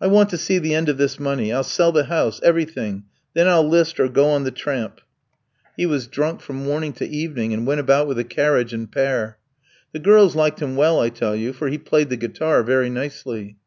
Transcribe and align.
"'I 0.00 0.06
want 0.06 0.30
to 0.30 0.38
see 0.38 0.56
the 0.56 0.74
end 0.74 0.88
of 0.88 0.96
this 0.96 1.20
money. 1.20 1.52
I'll 1.52 1.62
sell 1.62 1.92
the 1.92 2.04
house; 2.04 2.40
everything; 2.42 3.04
then 3.34 3.46
I'll 3.48 3.62
'list 3.68 4.00
or 4.00 4.08
go 4.08 4.30
on 4.30 4.44
the 4.44 4.50
tramp.' 4.50 5.02
"He 5.76 5.84
was 5.84 6.06
drunk 6.06 6.40
from 6.40 6.56
morning 6.56 6.94
to 6.94 7.06
evening, 7.06 7.52
and 7.52 7.66
went 7.66 7.78
about 7.80 8.08
with 8.08 8.18
a 8.18 8.24
carriage 8.24 8.72
and 8.72 8.90
pair. 8.90 9.36
"The 9.92 9.98
girls 9.98 10.34
liked 10.34 10.62
him 10.62 10.74
well, 10.74 10.98
I 11.00 11.10
tell 11.10 11.36
you, 11.36 11.52
for 11.52 11.68
he 11.68 11.76
played 11.76 12.08
the 12.08 12.16
guitar 12.16 12.62
very 12.62 12.88
nicely." 12.88 13.58